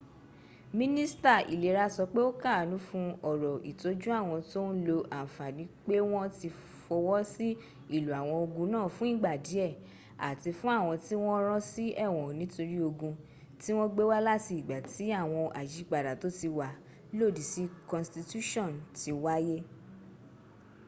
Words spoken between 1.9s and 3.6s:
so pe o kaanu fun oro